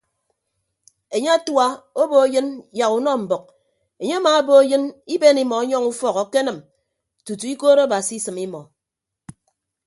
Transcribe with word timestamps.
Enye 1.15 1.29
atua 1.37 1.65
obo 2.01 2.15
eyịn 2.25 2.47
yak 2.79 2.91
unọ 2.97 3.11
mbʌk 3.23 3.45
enye 4.01 4.15
amaabo 4.19 4.53
eyịn 4.61 4.83
iben 5.13 5.37
imọ 5.43 5.57
yọñ 5.71 5.83
ufọk 5.91 6.17
kenịm 6.33 6.57
tutu 7.25 7.45
ikoot 7.53 7.79
abasi 7.83 8.15
asịm 8.19 8.37
imọ. 8.45 8.61